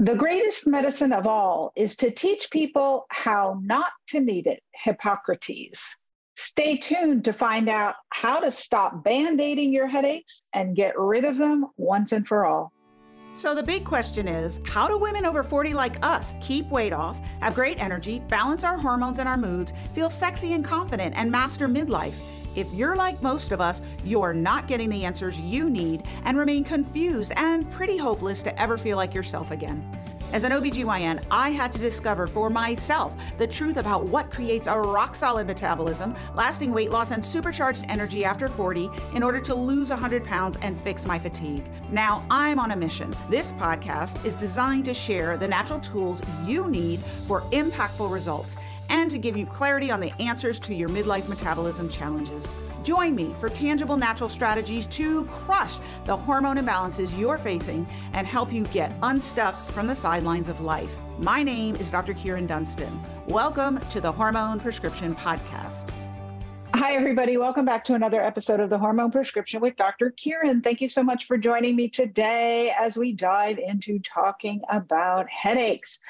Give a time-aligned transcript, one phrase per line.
[0.00, 5.94] The greatest medicine of all is to teach people how not to need it, Hippocrates.
[6.36, 11.26] Stay tuned to find out how to stop band aiding your headaches and get rid
[11.26, 12.72] of them once and for all.
[13.34, 17.20] So, the big question is how do women over 40 like us keep weight off,
[17.42, 21.68] have great energy, balance our hormones and our moods, feel sexy and confident, and master
[21.68, 22.14] midlife?
[22.56, 26.64] If you're like most of us, you're not getting the answers you need and remain
[26.64, 29.84] confused and pretty hopeless to ever feel like yourself again.
[30.32, 34.78] As an OBGYN, I had to discover for myself the truth about what creates a
[34.78, 39.90] rock solid metabolism, lasting weight loss, and supercharged energy after 40 in order to lose
[39.90, 41.64] 100 pounds and fix my fatigue.
[41.90, 43.12] Now I'm on a mission.
[43.28, 48.56] This podcast is designed to share the natural tools you need for impactful results
[48.90, 52.52] and to give you clarity on the answers to your midlife metabolism challenges.
[52.82, 58.52] Join me for tangible natural strategies to crush the hormone imbalances you're facing and help
[58.52, 60.90] you get unstuck from the sidelines of life.
[61.18, 62.14] My name is Dr.
[62.14, 63.00] Kyrin Dunston.
[63.26, 65.90] Welcome to the Hormone Prescription Podcast.
[66.74, 67.36] Hi, everybody.
[67.36, 70.12] Welcome back to another episode of the Hormone Prescription with Dr.
[70.12, 70.62] Kyrin.
[70.62, 76.00] Thank you so much for joining me today as we dive into talking about headaches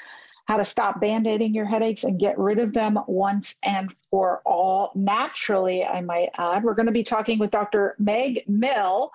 [0.51, 4.91] how to stop band-aiding your headaches and get rid of them once and for all.
[4.95, 9.11] Naturally i might add we're going to be talking with dr meg mill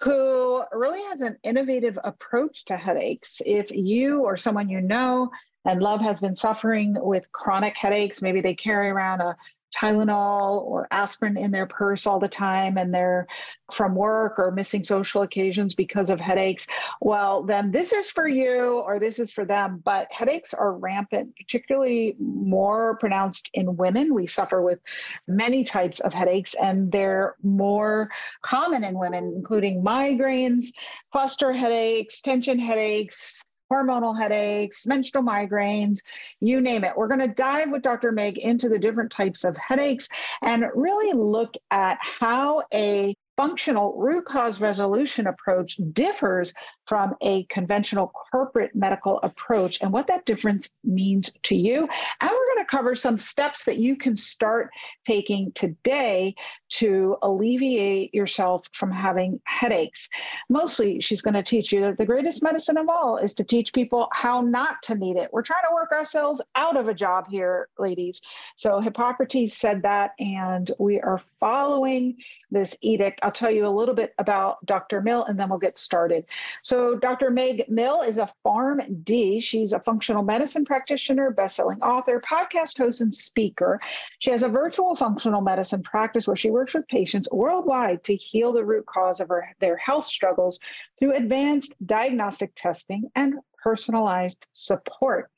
[0.00, 3.42] who really has an innovative approach to headaches.
[3.44, 5.30] If you or someone you know
[5.64, 9.36] and love has been suffering with chronic headaches maybe they carry around a
[9.76, 13.26] Tylenol or aspirin in their purse all the time and they're
[13.72, 16.66] from work or missing social occasions because of headaches,
[17.00, 19.80] well, then this is for you or this is for them.
[19.84, 24.14] But headaches are rampant, particularly more pronounced in women.
[24.14, 24.80] We suffer with
[25.28, 28.10] many types of headaches and they're more
[28.42, 30.66] common in women, including migraines,
[31.12, 36.00] cluster headaches, tension headaches, hormonal headaches, menstrual migraines,
[36.40, 36.92] you name it.
[36.96, 38.12] We're going to dive with Dr.
[38.12, 40.08] Meg into the different types of headaches
[40.42, 46.52] and really look at how a functional root cause resolution approach differs
[46.86, 51.88] from a conventional corporate medical approach and what that difference means to you.
[52.20, 54.70] And we're going cover some steps that you can start
[55.04, 56.34] taking today
[56.68, 60.08] to alleviate yourself from having headaches.
[60.48, 63.72] Mostly, she's going to teach you that the greatest medicine of all is to teach
[63.72, 65.30] people how not to need it.
[65.32, 68.20] We're trying to work ourselves out of a job here, ladies.
[68.56, 72.16] So, Hippocrates said that, and we are following
[72.50, 73.18] this edict.
[73.22, 75.00] I'll tell you a little bit about Dr.
[75.00, 76.24] Mill and then we'll get started.
[76.62, 77.30] So, Dr.
[77.30, 79.42] Meg Mill is a PharmD.
[79.42, 83.80] She's a functional medicine practitioner, best-selling author, podcast host, and speaker.
[84.18, 88.52] She has a virtual functional medicine practice where she works with patients worldwide to heal
[88.52, 90.58] the root cause of her, their health struggles
[90.98, 95.30] through advanced diagnostic testing and personalized support.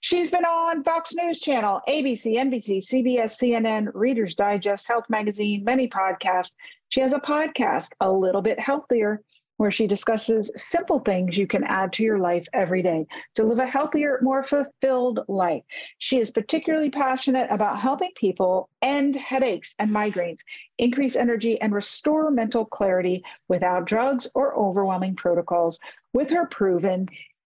[0.00, 5.88] She's been on Fox News Channel, ABC, NBC, CBS, CNN, Reader's Digest, Health Magazine, many
[5.88, 6.52] podcasts.
[6.88, 9.22] She has a podcast, A Little Bit Healthier,
[9.60, 13.58] where she discusses simple things you can add to your life every day to live
[13.58, 15.62] a healthier, more fulfilled life.
[15.98, 20.38] She is particularly passionate about helping people end headaches and migraines,
[20.78, 25.78] increase energy, and restore mental clarity without drugs or overwhelming protocols
[26.14, 27.06] with her proven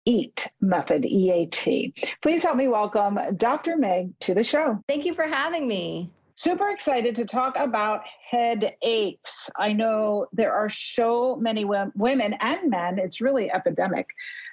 [0.06, 1.92] EAT method, EAT.
[2.22, 3.78] Please help me welcome Dr.
[3.78, 4.80] Meg to the show.
[4.88, 6.12] Thank you for having me.
[6.38, 9.50] Super excited to talk about headaches.
[9.56, 14.10] I know there are so many women and men, it's really epidemic.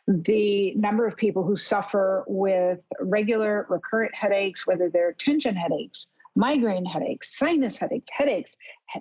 [0.07, 6.07] The number of people who suffer with regular recurrent headaches, whether they're tension headaches,
[6.37, 8.57] migraine headaches, sinus headaches, headaches,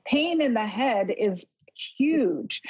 [0.06, 1.46] pain in the head is
[1.98, 2.64] huge.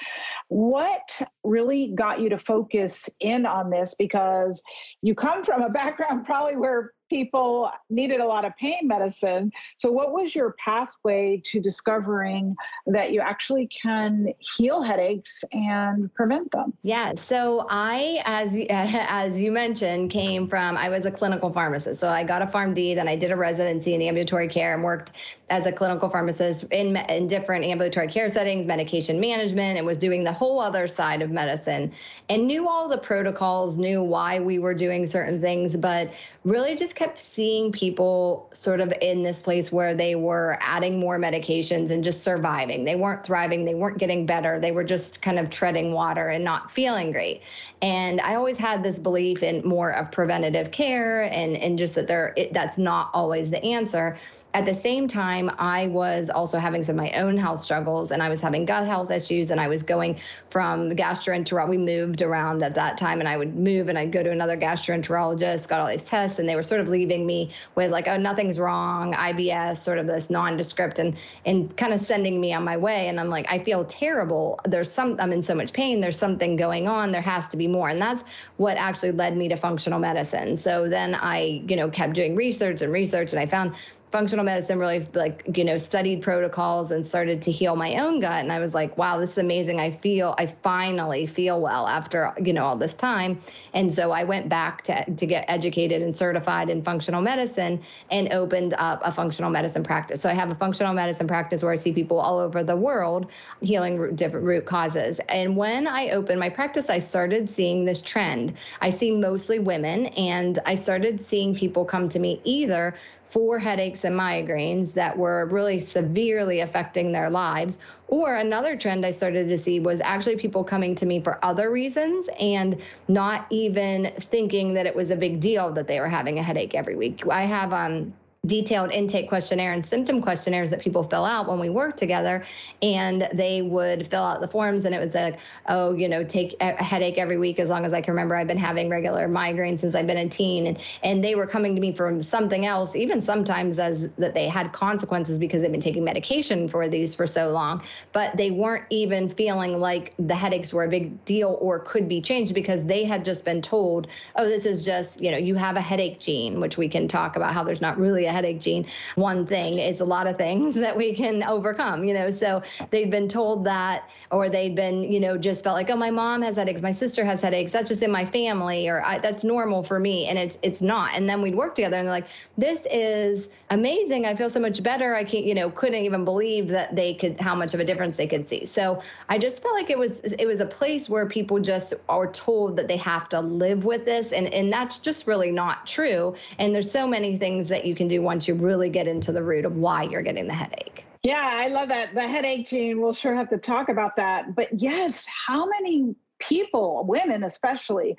[0.50, 3.96] What really got you to focus in on this?
[3.98, 4.62] Because
[5.02, 9.52] you come from a background probably where people needed a lot of pain medicine.
[9.76, 12.56] So, what was your pathway to discovering
[12.88, 16.72] that you actually can heal headaches and prevent them?
[16.84, 17.12] Yeah.
[17.16, 22.00] So, I, as as you mentioned, came from I was a clinical pharmacist.
[22.00, 25.12] So, I got a PharmD, then I did a residency in ambulatory care and worked
[25.52, 30.24] as a clinical pharmacist in, in different ambulatory care settings, medication management, and was doing
[30.24, 31.92] the whole other side of medicine
[32.30, 36.96] and knew all the protocols, knew why we were doing certain things, but really just
[36.96, 42.04] kept seeing people sort of in this place where they were adding more medications and
[42.04, 42.84] just surviving.
[42.84, 46.44] They weren't thriving, they weren't getting better, they were just kind of treading water and
[46.44, 47.44] not feeling great.
[47.84, 52.08] And I always had this belief in more of preventative care and, and just that
[52.08, 54.18] there it, that's not always the answer.
[54.54, 58.22] At the same time, I was also having some of my own health struggles and
[58.22, 60.20] I was having gut health issues and I was going
[60.50, 61.70] from gastroenterologist.
[61.70, 64.58] We moved around at that time and I would move and I'd go to another
[64.58, 68.18] gastroenterologist, got all these tests, and they were sort of leaving me with like, oh,
[68.18, 71.16] nothing's wrong, IBS, sort of this nondescript and
[71.46, 73.08] and kind of sending me on my way.
[73.08, 74.60] And I'm like, I feel terrible.
[74.66, 76.02] There's some I'm in so much pain.
[76.02, 77.14] There's something going on.
[77.14, 77.90] There has to be more.
[77.90, 78.26] And that's
[78.58, 80.58] what actually led me to functional medicine.
[80.58, 83.76] So then I, you know, kept doing research and research and I found
[84.12, 88.42] functional medicine really like you know studied protocols and started to heal my own gut.
[88.42, 89.80] And i was like wow this is amazing.
[89.80, 93.40] I feel i finally feel well after you know all this time.
[93.74, 98.32] And so i went back to, to get educated and certified in functional medicine and
[98.34, 100.22] opened up a functional medicine practice.
[100.22, 103.32] So i have a functional medicine practice where i see people all over the world
[103.62, 105.20] healing different root causes.
[105.30, 108.58] And when i opened my practice i started seeing this trend.
[108.82, 112.94] I see mostly women and i started seeing people come to me either
[113.32, 117.80] for headaches and migraines that were really severely affecting their lives.
[118.10, 121.72] Or another trend I started to see was actually people coming to me for other
[121.72, 126.40] reasons and not even thinking that it was a big deal that they were having
[126.40, 127.24] a headache every week.
[127.32, 128.14] I have um
[128.48, 132.44] detailed intake questionnaire and symptom questionnaires that people fill out when we work together
[132.82, 136.56] and they would fill out the forms and it was like oh you know take
[136.60, 138.36] a headache every week as long as i can remember.
[138.36, 141.76] I've been having regular migraines since i've been a teen and and they were coming
[141.76, 145.80] to me from something else even sometimes as that they had consequences because they've been
[145.80, 147.80] taking medication for these for so long
[148.12, 152.20] but they weren't even feeling like the headaches were a big deal or could be
[152.20, 154.08] changed because they had just been told
[154.38, 157.36] oh this is just you know you have a headache gene which we can talk
[157.36, 158.86] about how there's not really headache gene
[159.16, 159.80] one thing.
[159.80, 162.30] It's a lot of things that we can overcome, you know.
[162.32, 166.12] So they'd been told that, or they'd been, you know, just felt like, oh, my
[166.12, 167.72] mom has headaches, my sister has headaches.
[167.72, 171.14] That's just in my family, or that's normal for me, and it's it's not.
[171.16, 174.26] And then we'd work together, and they're like, this is amazing.
[174.26, 175.16] I feel so much better.
[175.16, 178.18] I can't, you know, couldn't even believe that they could how much of a difference
[178.18, 178.66] they could see.
[178.66, 182.32] So I just felt like it was it was a place where people just are
[182.32, 186.36] told that they have to live with this, and and that's just really not true.
[186.60, 189.44] And there's so many things that you can do once you really get into the
[189.44, 191.06] root of why you're getting the headache.
[191.24, 192.16] Yeah, I love that.
[192.16, 194.56] The headache gene, we'll sure have to talk about that.
[194.56, 198.18] But yes, how many people, women especially,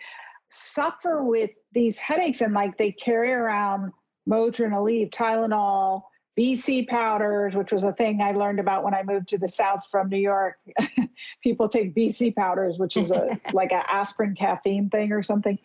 [0.50, 3.92] suffer with these headaches and like they carry around
[4.28, 6.02] Motrin, Aleve, Tylenol,
[6.38, 9.86] BC powders, which was a thing I learned about when I moved to the South
[9.90, 10.56] from New York.
[11.42, 15.58] People take BC powders, which is a like an aspirin caffeine thing or something,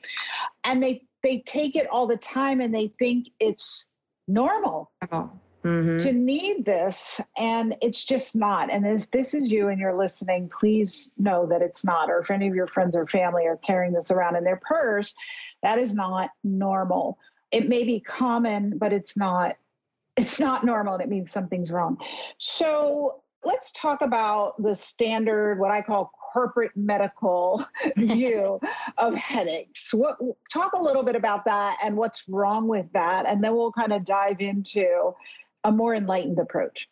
[0.66, 3.88] and they they take it all the time and they think it's
[4.28, 5.98] normal mm-hmm.
[5.98, 7.22] to need this.
[7.38, 8.72] And it's just not.
[8.72, 12.10] And if this is you and you're listening, please know that it's not.
[12.10, 15.14] Or if any of your friends or family are carrying this around in their purse,
[15.64, 17.18] that is not normal.
[17.52, 19.56] It may be common, but it's not.
[20.16, 21.98] It's not normal and it means something's wrong.
[22.40, 27.66] So let's talk about the standard, what I call corporate medical
[27.98, 28.60] view
[28.98, 29.94] of headaches.
[29.94, 30.18] What,
[30.52, 33.94] talk a little bit about that and what's wrong with that, and then we'll kind
[33.94, 35.14] of dive into
[35.64, 36.88] a more enlightened approach.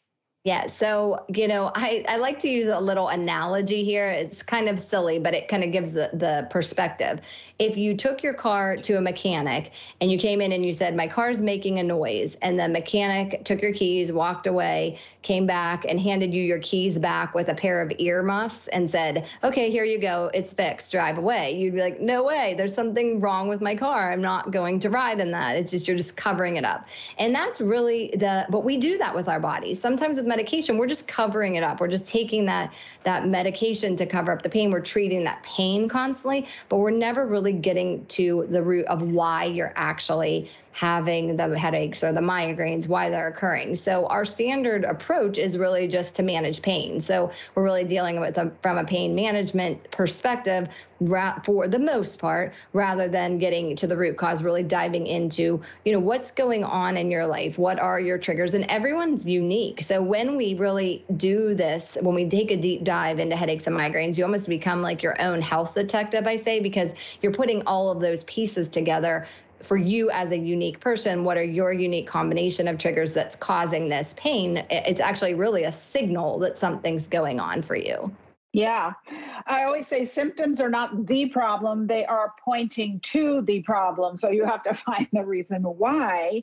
[0.46, 0.68] Yeah.
[0.68, 4.10] So, you know, I, I like to use a little analogy here.
[4.10, 7.20] It's kind of silly, but it kind of gives the, the perspective.
[7.58, 9.72] If you took your car to a mechanic
[10.02, 13.46] and you came in and you said, My car's making a noise, and the mechanic
[13.46, 17.56] took your keys, walked away, came back, and handed you your keys back with a
[17.56, 20.30] pair of earmuffs and said, Okay, here you go.
[20.34, 20.92] It's fixed.
[20.92, 21.56] Drive away.
[21.56, 22.56] You'd be like, No way.
[22.58, 24.12] There's something wrong with my car.
[24.12, 25.56] I'm not going to ride in that.
[25.56, 26.90] It's just you're just covering it up.
[27.20, 29.80] And that's really the, but we do that with our bodies.
[29.80, 31.80] Sometimes with medication, we're just covering it up.
[31.80, 32.74] We're just taking that
[33.06, 34.72] that medication to cover up the pain.
[34.72, 39.46] We're treating that pain constantly, but we're never really getting to the root of why
[39.46, 43.78] you're actually having the headaches or the migraines, why they're occurring.
[43.78, 47.00] So our standard approach is really just to manage pain.
[47.00, 50.68] So we're really dealing with them from a pain management perspective
[51.44, 55.92] for the most part, rather than getting to the root cause, really diving into, you
[55.92, 59.82] know, what's going on in your life, what are your triggers, and everyone's unique.
[59.82, 63.76] So when we really do this, when we take a deep dive into headaches and
[63.76, 67.92] migraines, you almost become like your own health detective, I say, because you're putting all
[67.92, 69.28] of those pieces together
[69.66, 73.90] for you as a unique person, what are your unique combination of triggers that's causing
[73.90, 74.66] this pain?
[74.70, 78.16] It's actually really a signal that something's going on for you.
[78.54, 78.94] Yeah.
[79.48, 84.16] I always say symptoms are not the problem, they are pointing to the problem.
[84.16, 86.42] So you have to find the reason why.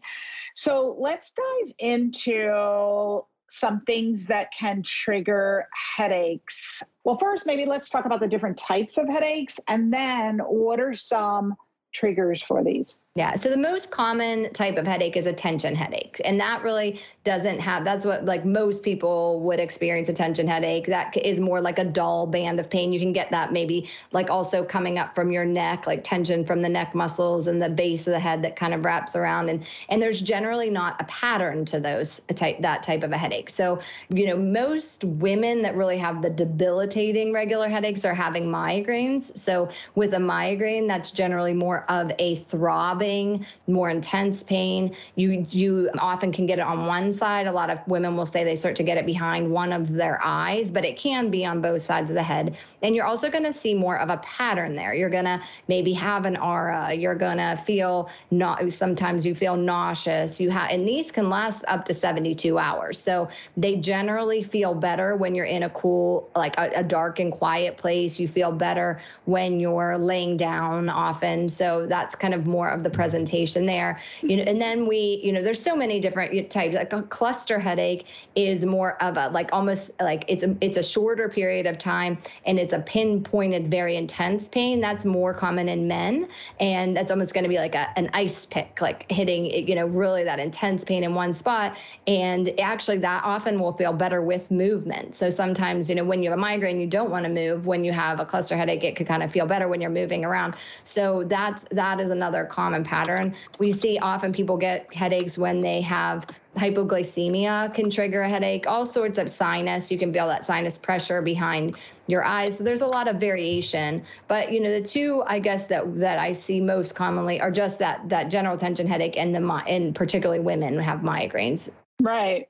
[0.54, 6.82] So let's dive into some things that can trigger headaches.
[7.04, 10.94] Well, first, maybe let's talk about the different types of headaches and then what are
[10.94, 11.54] some
[11.92, 12.98] triggers for these?
[13.14, 13.34] Yeah.
[13.34, 16.18] So the most common type of headache is a tension headache.
[16.24, 20.86] And that really doesn't have, that's what like most people would experience a tension headache.
[20.86, 22.90] That is more like a dull band of pain.
[22.90, 26.62] You can get that maybe like also coming up from your neck, like tension from
[26.62, 29.50] the neck muscles and the base of the head that kind of wraps around.
[29.50, 33.50] And, and there's generally not a pattern to those type, that type of a headache.
[33.50, 33.78] So,
[34.08, 39.36] you know, most women that really have the debilitating regular headaches are having migraines.
[39.36, 44.94] So with a migraine, that's generally more of a throb throbbing, more intense pain.
[45.16, 47.46] You you often can get it on one side.
[47.46, 50.20] A lot of women will say they start to get it behind one of their
[50.22, 52.56] eyes, but it can be on both sides of the head.
[52.82, 54.94] And you're also going to see more of a pattern there.
[54.94, 56.92] You're going to maybe have an aura.
[56.92, 60.40] You're going to feel not sometimes you feel nauseous.
[60.40, 62.98] You have and these can last up to 72 hours.
[62.98, 67.32] So they generally feel better when you're in a cool like a, a dark and
[67.32, 68.20] quiet place.
[68.20, 71.48] You feel better when you're laying down often.
[71.48, 74.00] So that's kind of more of the presentation there.
[74.22, 76.74] You know, and then we, you know, there's so many different types.
[76.74, 80.82] Like a cluster headache is more of a like almost like it's a it's a
[80.82, 84.80] shorter period of time and it's a pinpointed, very intense pain.
[84.80, 86.28] That's more common in men,
[86.60, 89.86] and that's almost going to be like a, an ice pick, like hitting you know
[89.86, 91.76] really that intense pain in one spot.
[92.06, 95.16] And actually, that often will feel better with movement.
[95.16, 97.66] So sometimes you know when you have a migraine, you don't want to move.
[97.66, 100.24] When you have a cluster headache, it could kind of feel better when you're moving
[100.24, 100.56] around.
[100.84, 103.34] So that's that is another common common pattern.
[103.58, 108.84] We see often people get headaches when they have hypoglycemia can trigger a headache, all
[108.84, 109.90] sorts of sinus.
[109.90, 112.58] You can feel that sinus pressure behind your eyes.
[112.58, 114.04] So there's a lot of variation.
[114.28, 117.78] But you know, the two I guess that that I see most commonly are just
[117.78, 121.70] that that general tension headache and the and particularly women have migraines.
[122.00, 122.48] Right.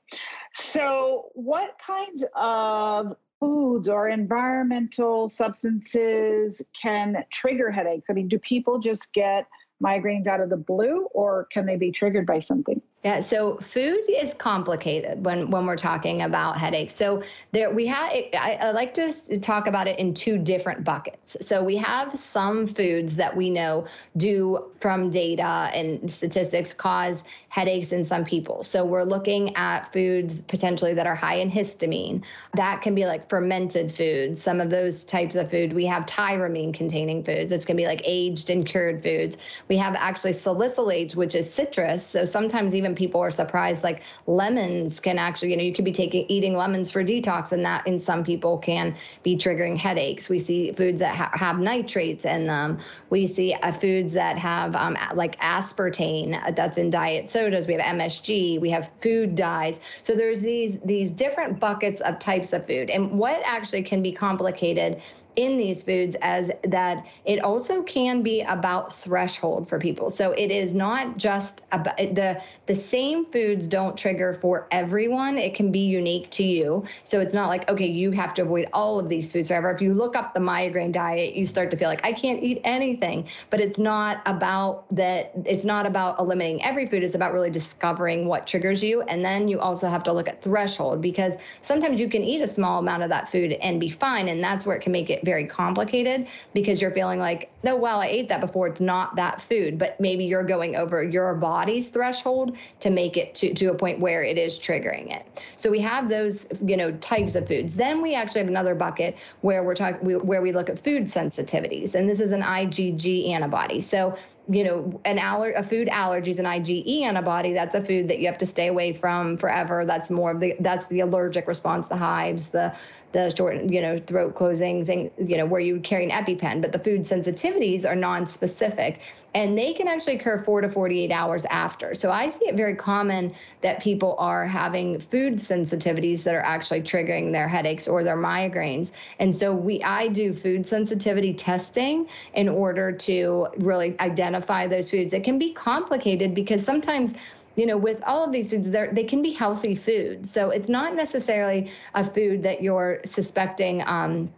[0.53, 8.09] So what kinds of foods or environmental substances can trigger headaches?
[8.09, 9.47] I mean, do people just get
[9.83, 12.81] migraines out of the blue or can they be triggered by something?
[13.03, 16.93] Yeah, so food is complicated when when we're talking about headaches.
[16.93, 17.21] So
[17.51, 21.35] there we have I, I, like to talk about it in two different buckets.
[21.41, 23.85] So we have some foods that we know
[24.15, 28.63] do from data and statistics cause headaches in some people.
[28.63, 32.23] So we're looking at foods potentially that are high in histamine.
[32.55, 34.41] That can be like fermented foods.
[34.41, 35.71] Some of those types of food.
[35.71, 37.51] We have tyramine containing foods.
[37.51, 39.37] It's going to be like aged and cured foods.
[39.67, 42.03] We have actually salicylates, which is citrus.
[42.03, 45.91] So sometimes even people are surprised like lemons can actually you know you could be
[45.91, 50.39] taking eating lemons for detox and that in some people can be triggering headaches we
[50.39, 52.79] see foods that ha- have nitrates in them
[53.09, 57.73] we see uh, foods that have um, like aspartame uh, that's in diet sodas we
[57.73, 59.79] have msg we have food dyes.
[60.01, 62.89] So there's these these different buckets of types of food.
[62.89, 65.01] And what actually can be complicated
[65.35, 70.09] in these foods as that it also can be about threshold for people.
[70.09, 75.37] So it is not just about the the same foods don't trigger for everyone.
[75.37, 76.85] It can be unique to you.
[77.03, 79.71] So it's not like okay, you have to avoid all of these foods forever.
[79.71, 82.61] If you look up the migraine diet, you start to feel like I can't eat
[82.63, 83.27] anything.
[83.49, 87.03] But it's not about that it's not about eliminating every food.
[87.03, 90.41] It's about really discovering what triggers you and then you also have to look at
[90.41, 94.27] threshold because sometimes you can eat a small amount of that food and be fine
[94.27, 98.01] and that's where it can make it very complicated because you're feeling like, oh, well,
[98.01, 98.67] I ate that before.
[98.67, 103.35] It's not that food, but maybe you're going over your body's threshold to make it
[103.35, 105.25] to, to a point where it is triggering it.
[105.57, 107.75] So we have those, you know, types of foods.
[107.75, 111.95] Then we actually have another bucket where we're talking, where we look at food sensitivities.
[111.95, 113.81] And this is an IgG antibody.
[113.81, 114.17] So
[114.49, 117.53] you know, an aller- a food allergy is an IgE antibody.
[117.53, 119.85] That's a food that you have to stay away from forever.
[119.85, 122.75] That's more of the that's the allergic response, the hives, the
[123.13, 126.71] the short, you know, throat closing thing, you know, where you carry an EpiPen, but
[126.71, 128.99] the food sensitivities are non-specific
[129.35, 131.95] and they can actually occur four to 48 hours after.
[131.95, 136.81] So I see it very common that people are having food sensitivities that are actually
[136.81, 138.91] triggering their headaches or their migraines.
[139.19, 145.13] And so we, I do food sensitivity testing in order to really identify those foods.
[145.13, 147.13] It can be complicated because sometimes
[147.55, 150.29] you know, with all of these foods, they can be healthy foods.
[150.29, 153.83] So it's not necessarily a food that you're suspecting.
[153.85, 154.31] Um,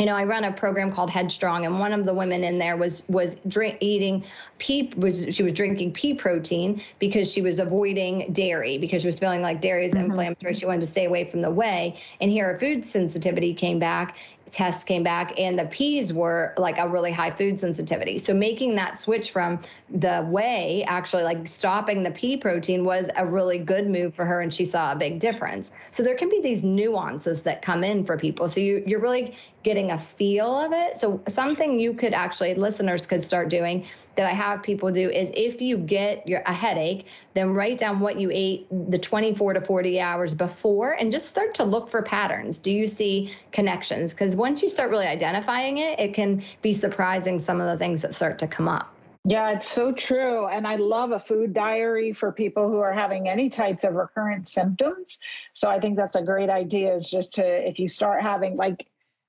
[0.00, 2.76] you know, I run a program called Headstrong, and one of the women in there
[2.76, 4.24] was was drink, eating
[4.58, 9.20] pea was she was drinking pea protein because she was avoiding dairy because she was
[9.20, 10.10] feeling like dairy is mm-hmm.
[10.10, 10.54] inflammatory.
[10.54, 14.16] She wanted to stay away from the whey, and here her food sensitivity came back,
[14.54, 18.18] test came back and the peas were like a really high food sensitivity.
[18.18, 23.26] So making that switch from the whey, actually like stopping the pea protein was a
[23.26, 25.72] really good move for her and she saw a big difference.
[25.90, 28.48] So there can be these nuances that come in for people.
[28.48, 30.98] So you, you're really getting a feel of it.
[30.98, 33.84] So something you could actually listeners could start doing
[34.16, 38.00] that I have people do is if you get your a headache, then write down
[38.00, 42.02] what you ate the 24 to 40 hours before and just start to look for
[42.02, 42.58] patterns.
[42.58, 44.12] Do you see connections?
[44.12, 48.02] Because once you start really identifying it, it can be surprising some of the things
[48.02, 48.94] that start to come up.
[49.26, 50.48] Yeah, it's so true.
[50.48, 54.46] And I love a food diary for people who are having any types of recurrent
[54.46, 55.18] symptoms.
[55.54, 58.86] So I think that's a great idea is just to, if you start having, like,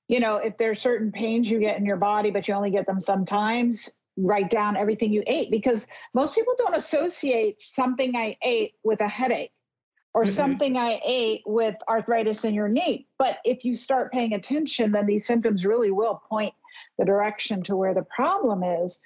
[0.08, 2.86] you know, if there's certain pains you get in your body, but you only get
[2.86, 8.74] them sometimes, write down everything you ate because most people don't associate something I ate
[8.82, 9.52] with a headache
[10.16, 10.32] or mm-hmm.
[10.32, 13.06] something I ate with arthritis in your knee.
[13.18, 16.54] But if you start paying attention, then these symptoms really will point
[16.98, 18.98] the direction to where the problem is.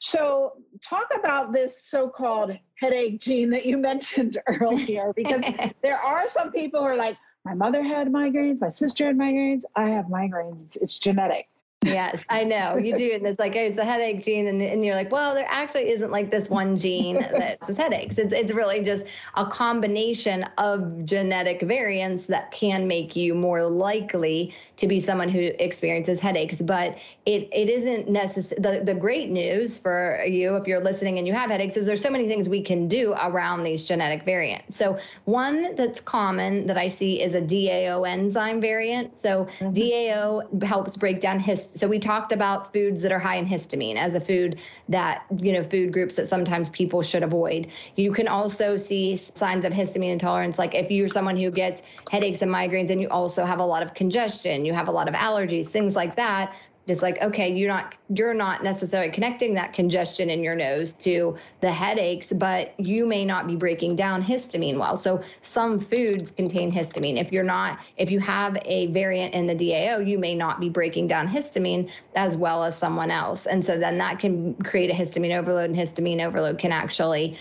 [0.00, 5.44] So, talk about this so called headache gene that you mentioned earlier, because
[5.82, 9.62] there are some people who are like, my mother had migraines, my sister had migraines,
[9.76, 11.46] I have migraines, it's, it's genetic.
[11.86, 13.12] Yes, I know you do.
[13.12, 14.46] And it's like, it's a headache gene.
[14.46, 18.18] And, and you're like, well, there actually isn't like this one gene that says headaches.
[18.18, 24.54] It's, it's really just a combination of genetic variants that can make you more likely
[24.76, 26.60] to be someone who experiences headaches.
[26.60, 28.60] But it, it isn't necessary.
[28.60, 32.02] The, the great news for you, if you're listening and you have headaches, is there's
[32.02, 34.76] so many things we can do around these genetic variants.
[34.76, 39.18] So one that's common that I see is a DAO enzyme variant.
[39.18, 39.72] So mm-hmm.
[39.72, 43.96] DAO helps break down his so we talked about foods that are high in histamine
[43.96, 47.68] as a food that, you know, food groups that sometimes people should avoid.
[47.96, 52.40] You can also see signs of histamine intolerance, like if you're someone who gets headaches
[52.40, 55.14] and migraines and you also have a lot of congestion, you have a lot of
[55.14, 56.54] allergies, things like that
[56.86, 61.36] it's like okay you're not you're not necessarily connecting that congestion in your nose to
[61.60, 64.96] the headaches but you may not be breaking down histamine well.
[64.96, 67.20] So some foods contain histamine.
[67.20, 70.68] If you're not if you have a variant in the DAO you may not be
[70.68, 73.46] breaking down histamine as well as someone else.
[73.46, 77.36] And so then that can create a histamine overload and histamine overload can actually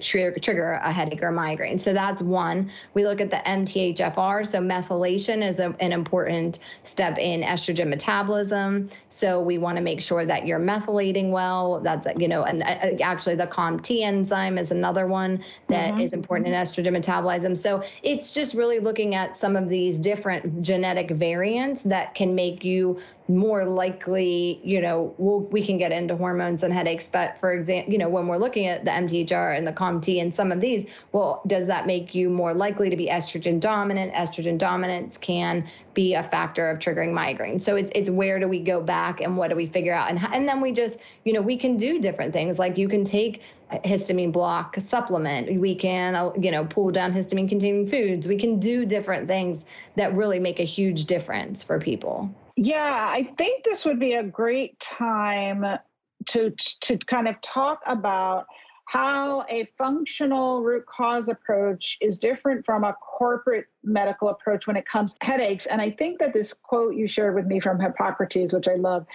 [0.00, 1.76] trigger, trigger a headache or migraine.
[1.76, 2.70] So that's one.
[2.94, 8.61] We look at the MTHFR so methylation is a, an important step in estrogen metabolism
[9.08, 11.80] so we want to make sure that you're methylating well.
[11.80, 16.00] That's, you know, and uh, actually the COMT enzyme is another one that mm-hmm.
[16.00, 17.54] is important in estrogen metabolism.
[17.54, 22.64] So it's just really looking at some of these different genetic variants that can make
[22.64, 27.08] you more likely, you know, we'll, we can get into hormones and headaches.
[27.08, 30.34] But for example, you know, when we're looking at the MTHR and the COMT and
[30.34, 34.12] some of these, well, does that make you more likely to be estrogen dominant?
[34.12, 37.60] Estrogen dominance can be a factor of triggering migraine.
[37.60, 40.10] So it's it's where do we go back and what do we figure out?
[40.10, 42.58] And and then we just, you know, we can do different things.
[42.58, 43.42] Like you can take
[43.84, 45.60] histamine block supplement.
[45.60, 48.28] We can, uh, you know, pull down histamine containing foods.
[48.28, 49.64] We can do different things
[49.96, 52.32] that really make a huge difference for people.
[52.56, 55.78] Yeah, I think this would be a great time
[56.26, 58.46] to to kind of talk about
[58.86, 64.86] how a functional root cause approach is different from a corporate medical approach when it
[64.86, 65.64] comes to headaches.
[65.64, 69.06] And I think that this quote you shared with me from Hippocrates, which I love,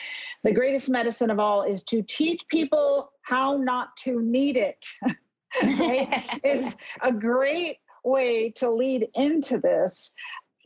[0.44, 4.84] the greatest medicine of all is to teach people how not to need it.
[6.44, 10.12] is a great way to lead into this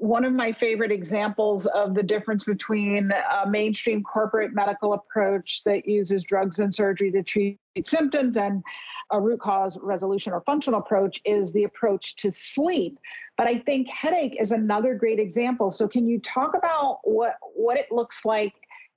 [0.02, 3.12] one of my favorite examples of the difference between
[3.44, 8.64] a mainstream corporate medical approach that uses drugs and surgery to treat symptoms and
[9.12, 12.98] a root cause resolution or functional approach is the approach to sleep.
[13.38, 15.70] But I think headache is another great example.
[15.70, 18.54] So can you talk about what what it looks like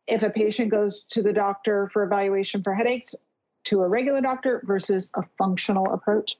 [0.07, 3.15] if a patient goes to the doctor for evaluation for headaches
[3.65, 6.35] to a regular doctor versus a functional approach?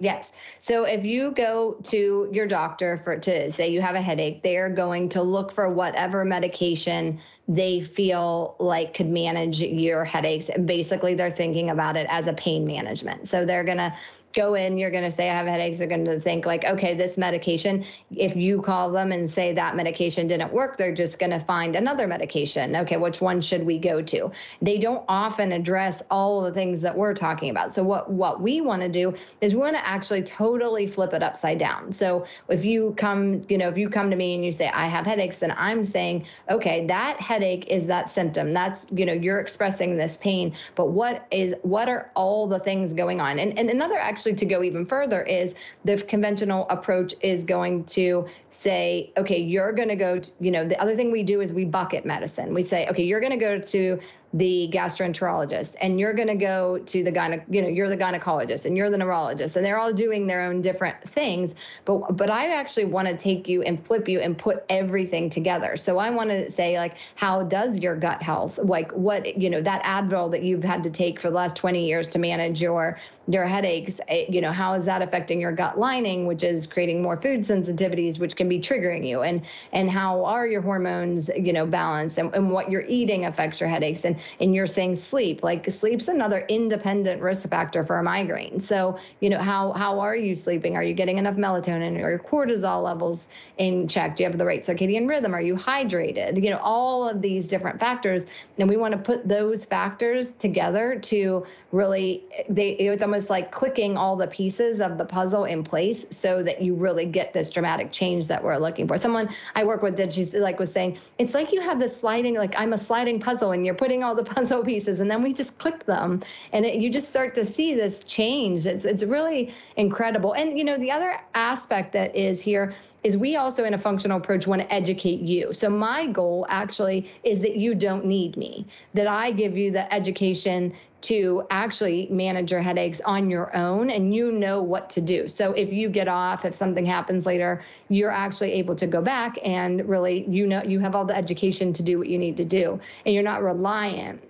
[0.00, 0.32] Yes.
[0.60, 4.56] So if you go to your doctor for to say you have a headache, they
[4.56, 10.50] are going to look for whatever medication they feel like could manage your headaches.
[10.50, 13.26] And basically they're thinking about it as a pain management.
[13.26, 13.92] So they're going to
[14.38, 15.78] go in, you're going to say, I have headaches.
[15.78, 19.74] They're going to think, like, okay, this medication, if you call them and say that
[19.74, 22.76] medication didn't work, they're just going to find another medication.
[22.76, 24.30] Okay, which one should we go to?
[24.62, 27.72] They don't often address all the things that we're talking about.
[27.72, 31.22] So, what, what we want to do is we want to actually totally flip it
[31.22, 31.90] upside down.
[31.90, 34.86] So, if you come, you know, if you come to me and you say, I
[34.86, 38.54] have headaches, then I'm saying, okay, that headache is that symptom.
[38.54, 42.94] That's, you know, you're expressing this pain, but what is, what are all the things
[42.94, 43.40] going on?
[43.40, 43.98] And, and another
[44.28, 49.72] actually to go even further is the conventional approach is going to say, okay, you're
[49.72, 52.52] going to go to, you know, the other thing we do is we bucket medicine.
[52.54, 53.98] We say, okay, you're going to go to
[54.34, 58.66] the gastroenterologist and you're going to go to the gyne you know you're the gynecologist
[58.66, 61.54] and you're the neurologist and they're all doing their own different things
[61.86, 65.76] but but i actually want to take you and flip you and put everything together.
[65.76, 69.62] So i want to say like how does your gut health like what you know
[69.62, 72.98] that advil that you've had to take for the last 20 years to manage your
[73.28, 77.00] your headaches eh, you know how is that affecting your gut lining which is creating
[77.00, 81.52] more food sensitivities which can be triggering you and and how are your hormones you
[81.52, 85.42] know balanced and, and what you're eating affects your headaches and and you're saying sleep
[85.42, 88.60] like sleep's another independent risk factor for a migraine.
[88.60, 90.76] So you know how how are you sleeping?
[90.76, 92.02] Are you getting enough melatonin?
[92.02, 93.28] Or your cortisol levels
[93.58, 94.16] in check?
[94.16, 95.34] Do you have the right circadian rhythm?
[95.34, 96.42] Are you hydrated?
[96.42, 98.26] You know all of these different factors.
[98.58, 103.96] And we want to put those factors together to really they it's almost like clicking
[103.96, 107.92] all the pieces of the puzzle in place so that you really get this dramatic
[107.92, 108.96] change that we're looking for.
[108.96, 112.34] Someone i work with did she's like was saying it's like you have this sliding
[112.34, 115.32] like i'm a sliding puzzle and you're putting all the puzzle pieces and then we
[115.32, 118.66] just click them and it, you just start to see this change.
[118.66, 120.34] It's it's really incredible.
[120.34, 124.18] And you know the other aspect that is here is we also in a functional
[124.18, 125.52] approach want to educate you.
[125.52, 129.92] So my goal actually is that you don't need me, that I give you the
[129.92, 135.28] education to actually manage your headaches on your own and you know what to do.
[135.28, 139.38] So if you get off, if something happens later, you're actually able to go back
[139.44, 142.44] and really you know you have all the education to do what you need to
[142.44, 144.20] do and you're not reliant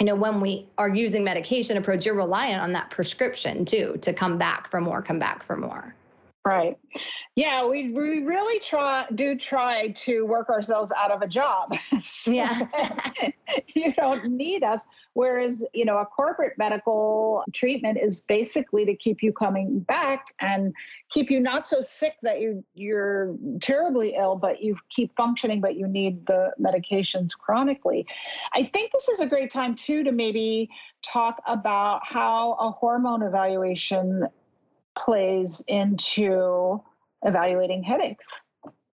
[0.00, 4.12] you know when we are using medication approach you're reliant on that prescription too to
[4.12, 5.94] come back for more come back for more
[6.46, 6.78] Right.
[7.34, 11.74] Yeah, we we really try do try to work ourselves out of a job.
[12.00, 12.68] so yeah.
[13.74, 14.82] you don't need us.
[15.14, 20.72] Whereas, you know, a corporate medical treatment is basically to keep you coming back and
[21.10, 25.74] keep you not so sick that you you're terribly ill, but you keep functioning, but
[25.74, 28.06] you need the medications chronically.
[28.54, 30.70] I think this is a great time too to maybe
[31.02, 34.28] talk about how a hormone evaluation
[34.96, 36.82] plays into
[37.22, 38.28] evaluating headaches.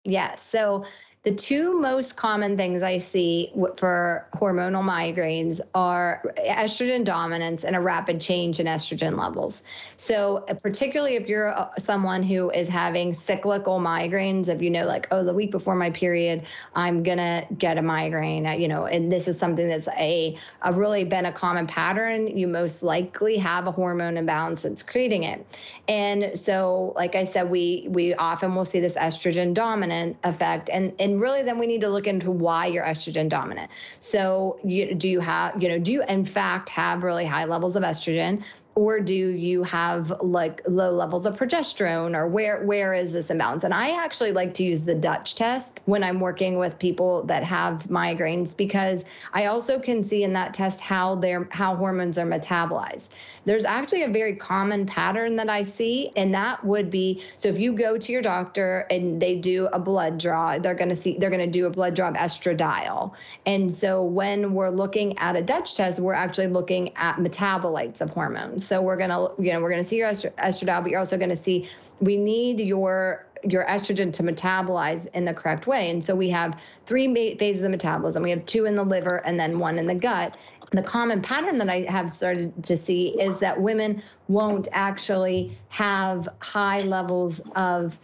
[0.03, 0.41] Yes.
[0.41, 0.85] So
[1.23, 7.79] the two most common things I see for hormonal migraines are estrogen dominance and a
[7.79, 9.61] rapid change in estrogen levels.
[9.97, 14.83] So, uh, particularly if you're uh, someone who is having cyclical migraines, if you know,
[14.87, 18.87] like, oh, the week before my period, I'm gonna get a migraine, uh, you know,
[18.87, 23.37] and this is something that's a, a really been a common pattern, you most likely
[23.37, 25.45] have a hormone imbalance that's creating it.
[25.87, 30.95] And so, like I said, we we often will see this estrogen dominant effect, and
[30.99, 33.69] and and really then we need to look into why you're estrogen dominant.
[33.99, 37.75] So you, do you have you know do you in fact have really high levels
[37.75, 38.43] of estrogen
[38.75, 43.63] or do you have like low levels of progesterone or where where is this imbalance?
[43.63, 47.43] And i actually like to use the dutch test when i'm working with people that
[47.43, 52.25] have migraines because i also can see in that test how their how hormones are
[52.25, 53.09] metabolized
[53.45, 57.59] there's actually a very common pattern that i see and that would be so if
[57.59, 61.17] you go to your doctor and they do a blood draw they're going to see
[61.19, 63.13] they're going to do a blood draw of estradiol
[63.45, 68.09] and so when we're looking at a dutch test we're actually looking at metabolites of
[68.11, 71.35] hormones so we're gonna, you know, we're gonna see your estradiol, but you're also gonna
[71.35, 71.67] see
[71.99, 75.89] we need your your estrogen to metabolize in the correct way.
[75.89, 78.21] And so we have three phases of metabolism.
[78.21, 80.37] We have two in the liver and then one in the gut.
[80.71, 86.29] The common pattern that I have started to see is that women won't actually have
[86.39, 87.99] high levels of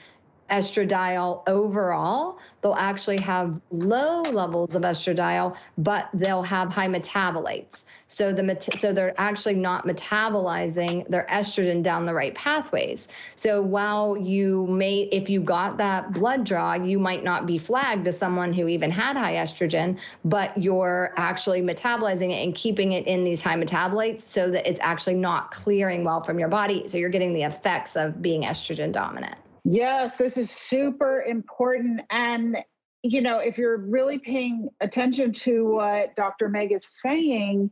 [0.50, 2.40] estradiol overall.
[2.62, 7.84] They'll actually have low levels of estradiol, but they'll have high metabolites.
[8.08, 13.08] So the so they're actually not metabolizing their estrogen down the right pathways.
[13.36, 18.08] So while you may, if you got that blood draw, you might not be flagged
[18.08, 23.06] as someone who even had high estrogen, but you're actually metabolizing it and keeping it
[23.06, 26.88] in these high metabolites so that it's actually not clearing well from your body.
[26.88, 29.36] So you're getting the effects of being estrogen dominant.
[29.70, 32.00] Yes, this is super important.
[32.10, 32.56] And,
[33.04, 36.48] you know, if you're really paying attention to what Dr.
[36.48, 37.70] Meg is saying,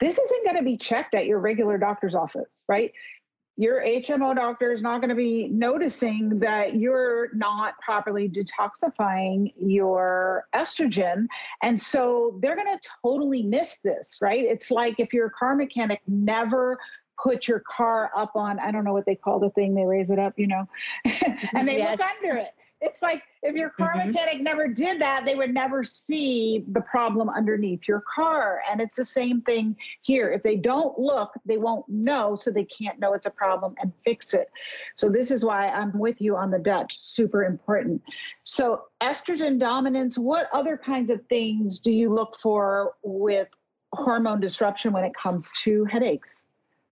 [0.00, 2.90] this isn't going to be checked at your regular doctor's office, right?
[3.56, 10.48] Your HMO doctor is not going to be noticing that you're not properly detoxifying your
[10.52, 11.26] estrogen.
[11.62, 14.44] And so they're going to totally miss this, right?
[14.44, 16.76] It's like if your car mechanic never
[17.22, 20.10] put your car up on I don't know what they call the thing they raise
[20.10, 20.68] it up you know
[21.54, 21.98] and they yes.
[21.98, 22.50] look under it
[22.82, 24.10] it's like if your car mm-hmm.
[24.10, 28.96] mechanic never did that they would never see the problem underneath your car and it's
[28.96, 33.14] the same thing here if they don't look they won't know so they can't know
[33.14, 34.50] it's a problem and fix it
[34.94, 38.02] so this is why i'm with you on the dutch super important
[38.44, 43.48] so estrogen dominance what other kinds of things do you look for with
[43.96, 46.42] hormone disruption when it comes to headaches?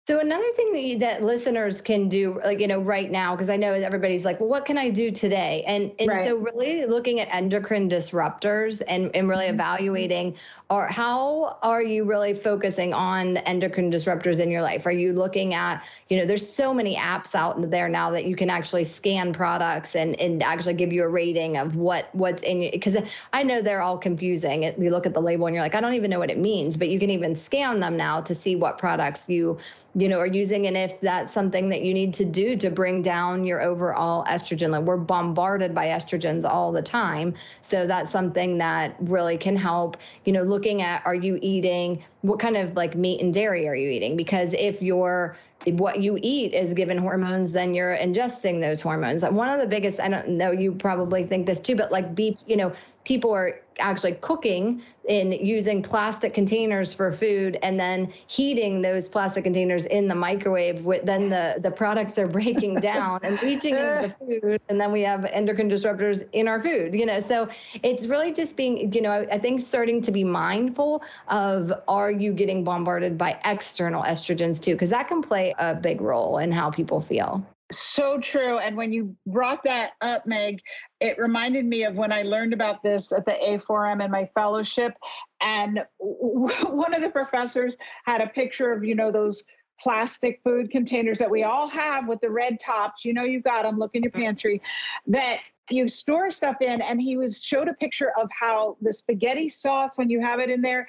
[0.08, 3.50] So another thing that, you, that listeners can do, like you know, right now, because
[3.50, 5.62] I know everybody's like, well, what can I do today?
[5.66, 6.26] And and right.
[6.26, 9.56] so really looking at endocrine disruptors and and really mm-hmm.
[9.56, 10.34] evaluating
[10.70, 14.84] or how are you really focusing on the endocrine disruptors in your life?
[14.84, 18.36] Are you looking at, you know, there's so many apps out there now that you
[18.36, 22.70] can actually scan products and, and actually give you a rating of what what's in
[22.70, 22.98] because
[23.32, 24.64] I know they're all confusing.
[24.64, 26.76] You look at the label and you're like, I don't even know what it means,
[26.76, 29.56] but you can even scan them now to see what products you
[29.98, 33.02] you know are using and if that's something that you need to do to bring
[33.02, 34.86] down your overall estrogen level.
[34.86, 37.34] We're bombarded by estrogens all the time.
[37.62, 42.38] So that's something that really can help, you know, looking at are you eating what
[42.38, 46.54] kind of like meat and dairy are you eating because if you're what you eat
[46.54, 50.50] is given hormones then you're ingesting those hormones one of the biggest i don't know
[50.50, 52.72] you probably think this too but like beef you know
[53.08, 59.44] people are actually cooking in using plastic containers for food and then heating those plastic
[59.44, 63.98] containers in the microwave with then the the products are breaking down and reaching into
[64.02, 67.18] the food and then we have endocrine disruptors in our food you know?
[67.20, 67.48] So
[67.82, 72.10] it's really just being you know I, I think starting to be mindful of are
[72.10, 74.74] you getting bombarded by external estrogens too?
[74.74, 77.42] Because that can play a big role in how people feel
[77.72, 78.58] so true.
[78.58, 80.60] And when you brought that up, Meg,
[81.00, 84.94] it reminded me of when I learned about this at the A4M in my fellowship.
[85.40, 89.42] And one of the professors had a picture of, you know, those
[89.80, 93.04] plastic food containers that we all have with the red tops.
[93.04, 94.22] You know, you've got them, look in your mm-hmm.
[94.22, 94.62] pantry,
[95.06, 95.38] that
[95.70, 96.80] you store stuff in.
[96.80, 100.50] And he was showed a picture of how the spaghetti sauce, when you have it
[100.50, 100.88] in there,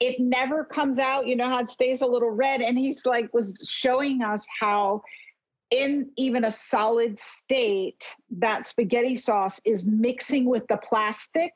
[0.00, 1.26] it never comes out.
[1.26, 2.60] You know how it stays a little red.
[2.60, 5.02] And he's like, was showing us how
[5.70, 11.52] in even a solid state, that spaghetti sauce is mixing with the plastic.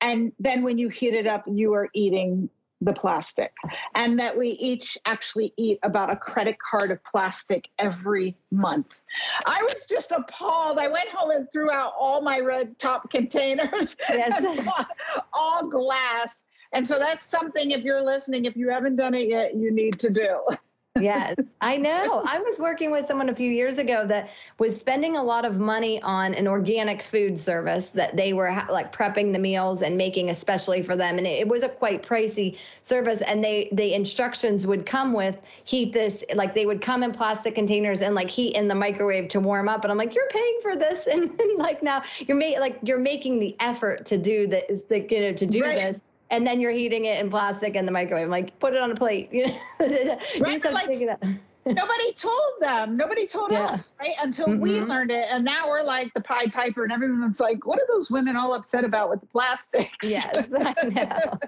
[0.00, 2.48] And then when you heat it up, you are eating
[2.80, 3.52] the plastic.
[3.94, 8.86] And that we each actually eat about a credit card of plastic every month.
[9.46, 10.78] I was just appalled.
[10.78, 14.44] I went home and threw out all my red top containers, yes.
[15.32, 16.44] all glass.
[16.72, 19.98] And so that's something, if you're listening, if you haven't done it yet, you need
[20.00, 20.40] to do.
[21.00, 22.22] yes, I know.
[22.26, 25.58] I was working with someone a few years ago that was spending a lot of
[25.58, 30.30] money on an organic food service that they were like prepping the meals and making
[30.30, 33.20] especially for them, and it, was a quite pricey service.
[33.22, 37.54] And they the instructions would come with heat this like they would come in plastic
[37.54, 39.84] containers and like heat in the microwave to warm up.
[39.84, 42.98] And I'm like, you're paying for this, and, and like now you're making like you're
[42.98, 45.76] making the effort to do this, the, you know, to do right.
[45.76, 48.24] this and then you're heating it in plastic in the microwave.
[48.24, 49.30] I'm like, put it on a plate.
[49.32, 50.88] You know, right, like,
[51.66, 52.96] nobody told them.
[52.96, 53.66] Nobody told yeah.
[53.66, 54.14] us, right?
[54.22, 54.60] Until mm-hmm.
[54.60, 55.26] we learned it.
[55.30, 58.54] And now we're like the Pied Piper, and everyone's like, what are those women all
[58.54, 59.90] upset about with the plastics?
[60.02, 61.38] Yes, I know.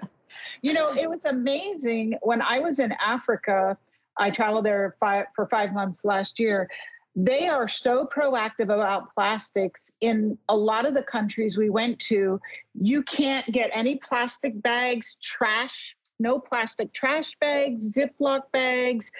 [0.61, 3.77] you know, it was amazing when I was in Africa.
[4.17, 6.67] I traveled there five, for five months last year
[7.17, 12.39] they are so proactive about plastics in a lot of the countries we went to
[12.79, 19.11] you can't get any plastic bags trash no plastic trash bags ziploc bags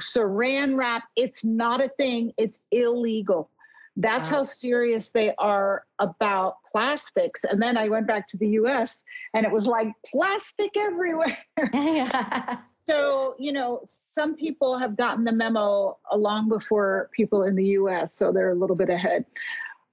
[0.00, 3.50] saran wrap it's not a thing it's illegal
[3.96, 4.38] that's wow.
[4.38, 7.44] how serious they are about plastics.
[7.44, 11.36] And then I went back to the US and it was like plastic everywhere.
[12.88, 18.14] so, you know, some people have gotten the memo long before people in the US,
[18.14, 19.24] so they're a little bit ahead.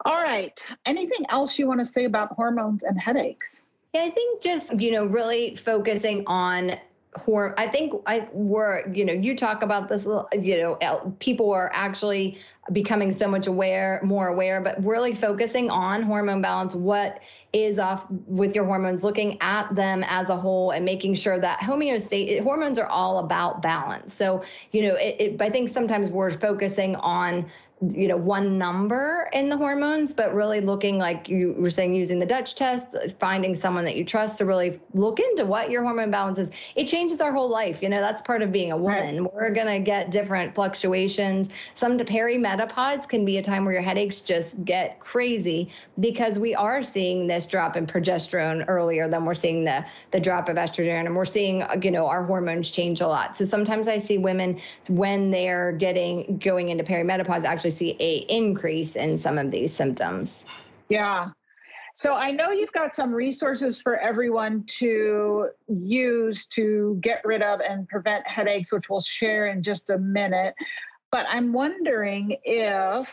[0.05, 0.65] All right.
[0.85, 3.63] Anything else you want to say about hormones and headaches?
[3.93, 6.71] Yeah, I think just, you know, really focusing on
[7.15, 11.71] horm I think I were, you know, you talk about this, you know, people are
[11.73, 12.37] actually
[12.71, 17.19] becoming so much aware, more aware, but really focusing on hormone balance, what
[17.51, 21.59] is off with your hormones, looking at them as a whole and making sure that
[21.59, 24.13] homeostasis, hormones are all about balance.
[24.13, 27.49] So, you know, it, it, I think sometimes we're focusing on
[27.81, 32.19] you know one number in the hormones but really looking like you were saying using
[32.19, 32.87] the dutch test
[33.19, 36.49] finding someone that you trust to really look into what your hormone balance is.
[36.75, 39.23] It changes our whole life you know that's part of being a woman.
[39.23, 39.33] Right.
[39.33, 41.49] we're going to get different fluctuations.
[41.73, 46.53] Some to perimenopause can be a time where your headaches just get crazy because we
[46.55, 51.05] are seeing this drop in progesterone earlier than we're seeing the the drop of estrogen
[51.05, 53.37] and we're seeing you know our hormones change a lot.
[53.37, 58.17] So sometimes i see women when they're getting going into perimenopause actually actually see a
[58.35, 60.45] increase in some of these symptoms.
[60.89, 61.29] Yeah.
[61.95, 67.59] So I know you've got some resources for everyone to use to get rid of
[67.59, 70.55] and prevent headaches, which we'll share in just a minute.
[71.11, 73.09] But I'm wondering if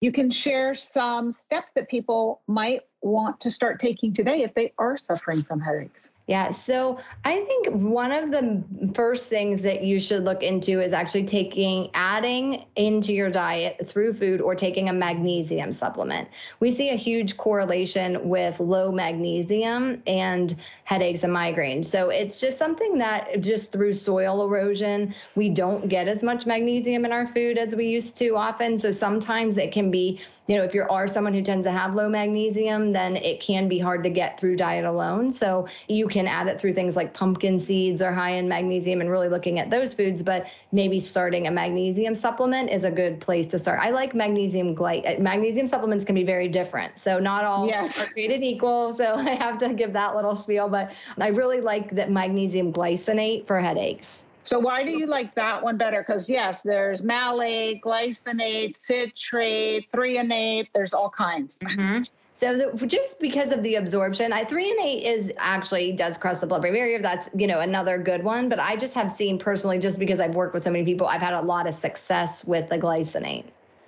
[0.00, 4.72] you can share some steps that people might want to start taking today if they
[4.78, 6.08] are suffering from headaches.
[6.28, 6.50] Yeah.
[6.50, 8.62] So I think one of the
[8.94, 14.14] first things that you should look into is actually taking, adding into your diet through
[14.14, 16.28] food or taking a magnesium supplement.
[16.60, 21.86] We see a huge correlation with low magnesium and headaches and migraines.
[21.86, 27.04] So it's just something that just through soil erosion, we don't get as much magnesium
[27.04, 28.78] in our food as we used to often.
[28.78, 31.94] So sometimes it can be, you know, if you are someone who tends to have
[31.94, 35.30] low magnesium, then it can be hard to get through diet alone.
[35.30, 39.08] So you can add it through things like pumpkin seeds are high in magnesium and
[39.08, 43.46] really looking at those foods, but maybe starting a magnesium supplement is a good place
[43.48, 43.78] to start.
[43.80, 45.18] I like magnesium glyc.
[45.18, 46.98] Uh, magnesium supplements can be very different.
[46.98, 48.02] So not all yes.
[48.02, 48.92] are created equal.
[48.94, 53.46] So I have to give that little spiel, but I really like that magnesium glycinate
[53.46, 54.24] for headaches.
[54.44, 56.04] So why do you like that one better?
[56.06, 60.68] Because yes, there's malate, glycinate, citrate, threonate.
[60.74, 61.58] There's all kinds.
[61.58, 62.02] Mm-hmm.
[62.34, 66.72] So the, just because of the absorption, I threonate is actually does cross the blood-brain
[66.72, 67.00] barrier.
[67.00, 68.48] That's you know another good one.
[68.48, 71.22] But I just have seen personally, just because I've worked with so many people, I've
[71.22, 73.44] had a lot of success with the glycinate.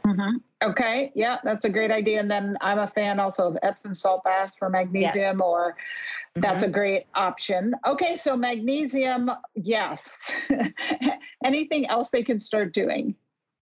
[0.07, 0.37] Mm-hmm.
[0.65, 2.21] Okay, yeah, that's a great idea.
[2.21, 5.45] And then I'm a fan also of Epsom salt baths for magnesium, yes.
[5.45, 6.41] or mm-hmm.
[6.41, 7.75] that's a great option.
[7.87, 10.33] Okay, so magnesium, yes.
[11.45, 13.15] Anything else they can start doing?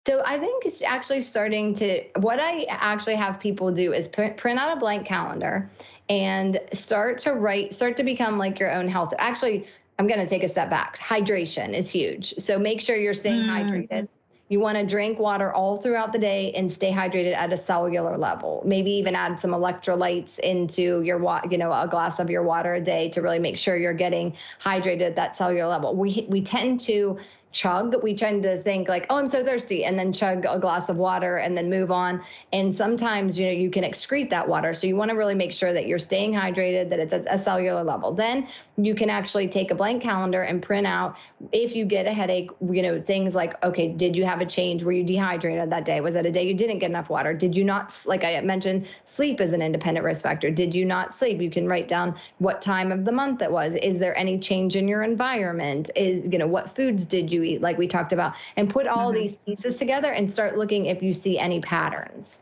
[0.07, 2.03] So I think it's actually starting to.
[2.19, 5.69] What I actually have people do is print out a blank calendar
[6.09, 9.13] and start to write, start to become like your own health.
[9.17, 9.67] Actually,
[9.99, 10.97] I'm going to take a step back.
[10.97, 12.33] Hydration is huge.
[12.39, 13.49] So make sure you're staying mm.
[13.49, 14.07] hydrated.
[14.51, 18.17] You want to drink water all throughout the day and stay hydrated at a cellular
[18.17, 18.61] level.
[18.65, 22.73] Maybe even add some electrolytes into your water, you know, a glass of your water
[22.73, 25.95] a day to really make sure you're getting hydrated at that cellular level.
[25.95, 27.17] We we tend to
[27.51, 27.95] chug.
[28.01, 30.97] We tend to think like, oh, I'm so thirsty, and then chug a glass of
[30.97, 32.21] water and then move on.
[32.53, 34.73] And sometimes, you know, you can excrete that water.
[34.73, 37.37] So you want to really make sure that you're staying hydrated, that it's at a
[37.37, 38.11] cellular level.
[38.13, 41.17] Then you can actually take a blank calendar and print out
[41.51, 44.83] if you get a headache, you know, things like, okay, did you have a change?
[44.83, 46.01] Were you dehydrated that day?
[46.01, 47.33] Was it a day you didn't get enough water?
[47.33, 50.49] Did you not, like I mentioned, sleep is an independent risk factor.
[50.49, 51.41] Did you not sleep?
[51.41, 53.75] You can write down what time of the month it was.
[53.75, 55.91] Is there any change in your environment?
[55.95, 59.21] Is, you know, what foods did you like we talked about, and put all mm-hmm.
[59.21, 62.41] these pieces together and start looking if you see any patterns.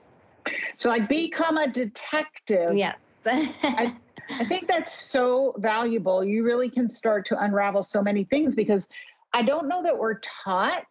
[0.77, 2.75] So I become a detective.
[2.75, 2.97] Yes.
[3.25, 3.93] I,
[4.29, 6.23] I think that's so valuable.
[6.23, 8.87] You really can start to unravel so many things because
[9.33, 10.85] I don't know that we're taught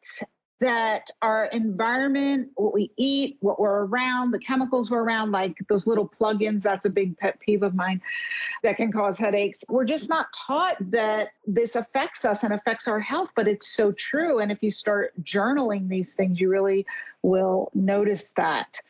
[0.61, 5.87] that our environment, what we eat, what we're around, the chemicals we're around, like those
[5.87, 8.01] little plugins, that's a big pet peeve of mine
[8.63, 9.65] that can cause headaches.
[9.69, 13.93] We're just not taught that this affects us and affects our health, but it's so
[13.93, 14.41] true.
[14.41, 16.85] And if you start journaling these things, you really
[17.23, 18.81] will notice that.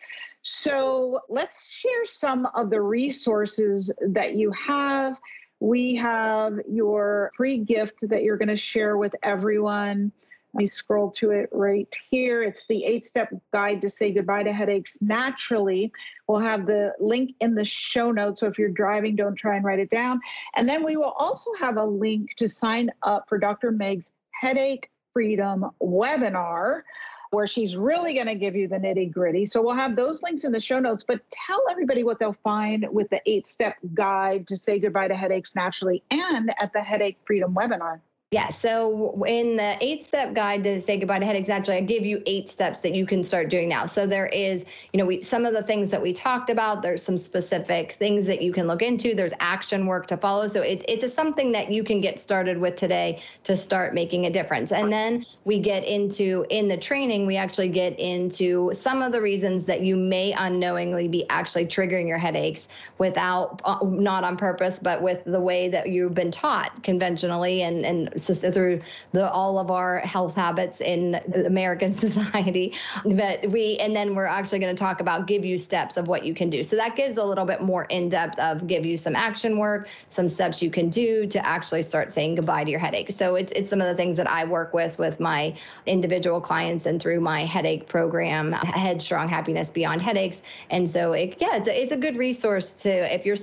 [0.43, 5.19] So let's share some of the resources that you have.
[5.61, 10.13] We have your free gift that you're going to share with everyone.
[10.55, 12.43] Let me scroll to it right here.
[12.43, 15.93] It's the eight step guide to say goodbye to headaches naturally.
[16.27, 18.41] We'll have the link in the show notes.
[18.41, 20.21] So if you're driving, don't try and write it down.
[20.57, 23.71] And then we will also have a link to sign up for Dr.
[23.71, 26.83] Meg's Headache Freedom webinar
[27.31, 29.47] where she's really going to give you the nitty gritty.
[29.47, 32.87] So we'll have those links in the show notes, but tell everybody what they'll find
[32.91, 37.19] with the eight step guide to say goodbye to headaches naturally and at the Headache
[37.27, 38.01] Freedom webinar.
[38.31, 38.51] Yeah.
[38.51, 42.23] So in the eight step guide to say goodbye to headaches, actually, I give you
[42.27, 43.87] eight steps that you can start doing now.
[43.87, 46.83] So there is, you know, we some of the things that we talked about.
[46.83, 49.15] There's some specific things that you can look into.
[49.15, 50.47] There's action work to follow.
[50.47, 54.27] So it, it's a, something that you can get started with today to start making
[54.27, 54.73] a difference.
[54.73, 59.23] And then we get into in the training, we actually get into some of the
[59.23, 64.79] reasons that you may unknowingly be actually triggering your headaches without, uh, not on purpose,
[64.79, 68.81] but with the way that you've been taught conventionally and and through
[69.13, 72.75] the all of our health habits in American society.
[73.05, 76.25] But we and then we're actually going to talk about give you steps of what
[76.25, 76.65] you can do.
[76.65, 79.89] So that gives a little bit more in depth of give you some action work,
[80.09, 83.13] some steps you can do to actually start saying goodbye to your headache.
[83.13, 86.87] So it's it's some of the things that I work with with my individual clients
[86.87, 90.43] and through my headache program, Headstrong Happiness Beyond Headaches.
[90.71, 93.37] And so it yeah, it's a, it's a good resource to if you're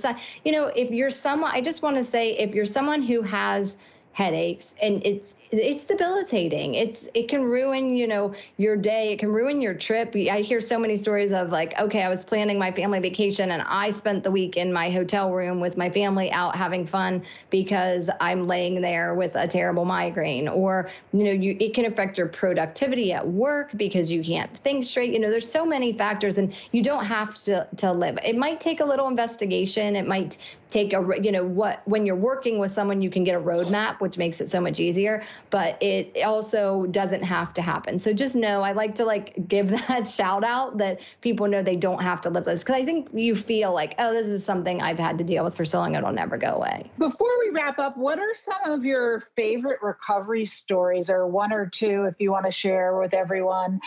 [0.44, 3.76] you know if you're someone I just want to say if you're someone who has
[4.16, 4.74] headaches.
[4.82, 6.74] And it's it's debilitating.
[6.74, 9.12] It's it can ruin you know your day.
[9.12, 10.14] It can ruin your trip.
[10.14, 13.62] I hear so many stories of like okay i was planning my family vacation and
[13.66, 18.08] i spent the week in my hotel room with my family out having fun because
[18.20, 20.48] i'm laying there with a terrible migraine.
[20.48, 24.84] Or you know you it can affect your productivity at work because you can't think
[24.84, 25.12] straight.
[25.12, 28.18] You know there's so many factors and you don't have to to live.
[28.24, 29.96] It might take a little investigation.
[29.96, 30.38] It might
[30.70, 34.00] take a you know what when you're working with someone you can get a roadmap
[34.00, 38.36] which makes it so much easier but it also doesn't have to happen so just
[38.36, 42.20] know i like to like give that shout out that people know they don't have
[42.20, 45.18] to live this because i think you feel like oh this is something i've had
[45.18, 48.18] to deal with for so long it'll never go away before we wrap up what
[48.18, 52.52] are some of your favorite recovery stories or one or two if you want to
[52.52, 53.80] share with everyone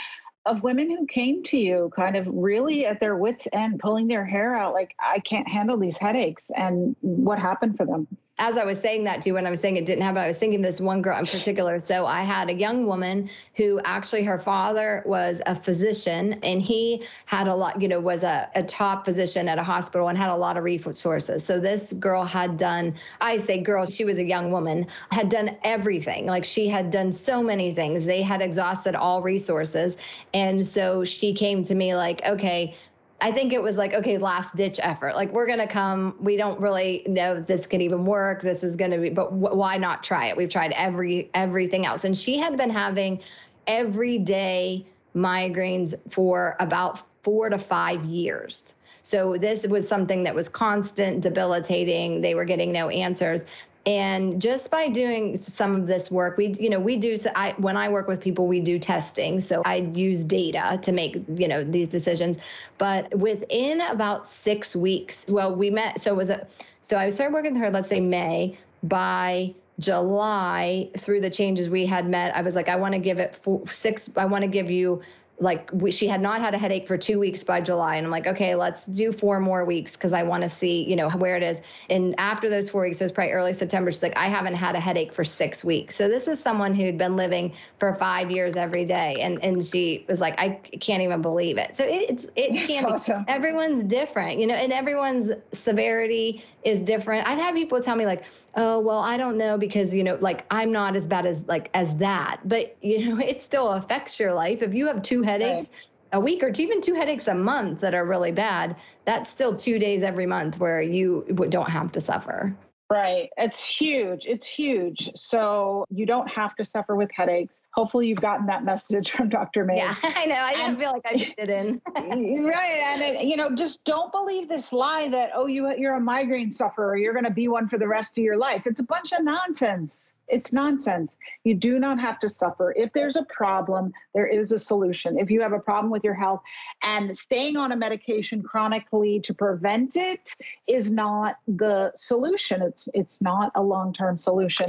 [0.45, 4.26] of women who came to you kind of really at their wits' end, pulling their
[4.26, 8.08] hair out, like, I can't handle these headaches, and what happened for them?
[8.40, 10.28] As I was saying that to you when I was saying it didn't happen, I
[10.28, 11.80] was thinking this one girl in particular.
[11.80, 17.04] So I had a young woman who actually her father was a physician and he
[17.26, 20.30] had a lot, you know, was a, a top physician at a hospital and had
[20.30, 21.44] a lot of resources.
[21.44, 25.58] So this girl had done, I say girl, she was a young woman, had done
[25.64, 26.26] everything.
[26.26, 28.06] Like she had done so many things.
[28.06, 29.98] They had exhausted all resources.
[30.34, 32.76] And so she came to me like, okay,
[33.22, 35.16] I think it was like, okay, last ditch effort.
[35.16, 36.16] Like, we're going to come.
[36.20, 38.42] We don't really know if this can even work.
[38.42, 40.38] This is going to be, but w- why not try it?
[40.38, 42.06] We've tried every everything else.
[42.06, 43.22] And she had been having
[43.68, 48.74] everyday migraines for about four to five years.
[49.04, 52.22] So this was something that was constant, debilitating.
[52.22, 53.42] They were getting no answers
[53.86, 57.54] and just by doing some of this work we you know we do so I,
[57.58, 59.40] when i work with people we do testing.
[59.40, 62.38] So i use data to make you know these decisions.
[62.78, 66.50] But within about six weeks well we met so was it
[66.82, 68.58] so i started working with her let's say may.
[68.84, 73.18] By july through the changes we had met i was like i want to give
[73.18, 75.02] it four, six i want to give you
[75.40, 77.96] like we, she had not had a headache for two weeks by July.
[77.96, 80.96] And I'm like, okay, let's do four more weeks because I want to see, you
[80.96, 81.62] know, where it is.
[81.90, 83.92] And after those four weeks, it was probably early September.
[83.92, 85.96] She's like, I haven't had a headache for six weeks.
[85.96, 89.18] So this is someone who'd been living for five years every day.
[89.22, 91.78] And and she was like, I can't even believe it.
[91.78, 93.24] So it, it's it can awesome.
[93.24, 97.28] be everyone's different, you know, and everyone's severity is different.
[97.28, 98.24] I've had people tell me like,
[98.56, 101.70] oh well, I don't know because you know, like I'm not as bad as like
[101.74, 102.42] as that.
[102.46, 104.62] But you know, it still affects your life.
[104.62, 106.14] If you have two headaches right.
[106.14, 108.76] a week or even two headaches a month that are really bad,
[109.06, 112.56] that's still two days every month where you don't have to suffer.
[112.92, 113.30] Right.
[113.38, 114.26] It's huge.
[114.26, 115.12] It's huge.
[115.16, 117.62] So you don't have to suffer with headaches.
[117.72, 119.64] Hopefully you've gotten that message from Dr.
[119.64, 119.78] May.
[119.78, 120.36] Yeah, I know.
[120.36, 121.80] I didn't feel like I it in.
[121.96, 122.82] right.
[122.88, 126.52] And, it, you know, just don't believe this lie that, oh, you, you're a migraine
[126.52, 126.98] sufferer.
[126.98, 128.64] You're going to be one for the rest of your life.
[128.66, 130.14] It's a bunch of nonsense.
[130.30, 131.16] It's nonsense.
[131.44, 132.74] You do not have to suffer.
[132.78, 135.18] If there's a problem, there is a solution.
[135.18, 136.42] If you have a problem with your health
[136.84, 140.36] and staying on a medication chronically to prevent it
[140.68, 142.62] is not the solution.
[142.62, 144.68] It's it's not a long-term solution.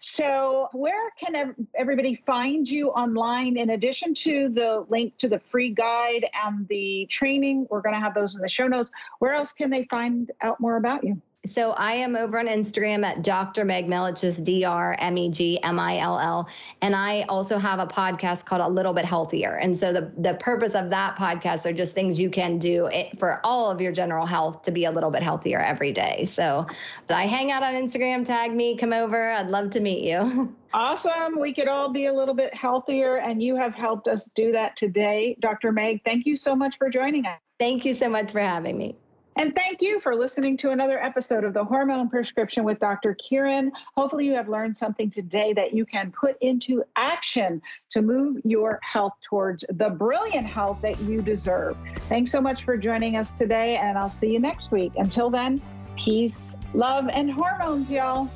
[0.00, 5.70] So, where can everybody find you online in addition to the link to the free
[5.70, 7.66] guide and the training?
[7.70, 8.90] We're going to have those in the show notes.
[9.18, 11.20] Where else can they find out more about you?
[11.46, 13.64] So I am over on Instagram at Dr.
[13.64, 14.06] Meg Mill.
[14.06, 16.48] It's just D R M E G M I L L.
[16.82, 19.54] And I also have a podcast called A Little Bit Healthier.
[19.54, 23.40] And so the, the purpose of that podcast are just things you can do for
[23.44, 26.24] all of your general health to be a little bit healthier every day.
[26.24, 26.66] So
[27.06, 29.30] but I hang out on Instagram, tag me, come over.
[29.30, 30.54] I'd love to meet you.
[30.74, 31.40] Awesome.
[31.40, 34.76] We could all be a little bit healthier, and you have helped us do that
[34.76, 35.34] today.
[35.40, 35.72] Dr.
[35.72, 37.38] Meg, thank you so much for joining us.
[37.58, 38.94] Thank you so much for having me.
[39.38, 43.16] And thank you for listening to another episode of the Hormone Prescription with Dr.
[43.16, 43.70] Kyrin.
[43.96, 48.80] Hopefully, you have learned something today that you can put into action to move your
[48.82, 51.76] health towards the brilliant health that you deserve.
[52.08, 54.90] Thanks so much for joining us today, and I'll see you next week.
[54.96, 55.62] Until then,
[55.96, 58.28] peace, love, and hormones, y'all.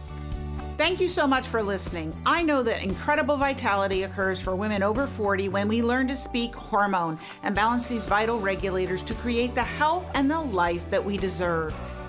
[0.83, 2.12] Thank you so much for listening.
[2.26, 6.57] I know that incredible vitality occurs for women over 40 when we learn to speak
[6.57, 11.16] hormone and balance these vital regulators to create the health and the life that we
[11.16, 11.72] deserve.